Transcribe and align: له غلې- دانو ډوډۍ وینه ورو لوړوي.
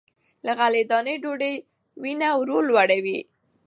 له 0.45 0.51
غلې- 0.59 0.87
دانو 0.89 1.13
ډوډۍ 1.23 1.53
وینه 2.01 2.29
ورو 2.39 2.57
لوړوي. 2.67 3.19